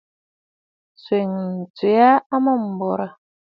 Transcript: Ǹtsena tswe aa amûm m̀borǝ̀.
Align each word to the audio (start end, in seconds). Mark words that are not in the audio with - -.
Ǹtsena 0.93 1.41
tswe 1.75 1.91
aa 2.07 2.17
amûm 2.35 2.61
m̀borǝ̀. 2.75 3.11